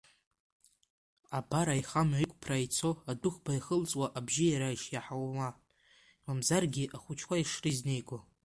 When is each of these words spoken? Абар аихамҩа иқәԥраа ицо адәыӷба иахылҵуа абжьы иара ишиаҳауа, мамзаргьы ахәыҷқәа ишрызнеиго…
Абар 1.37 1.67
аихамҩа 1.69 2.23
иқәԥраа 2.25 2.63
ицо 2.65 2.91
адәыӷба 3.11 3.51
иахылҵуа 3.53 4.07
абжьы 4.17 4.45
иара 4.49 4.75
ишиаҳауа, 4.75 5.47
мамзаргьы 6.25 6.83
ахәыҷқәа 6.95 7.35
ишрызнеиго… 7.41 8.17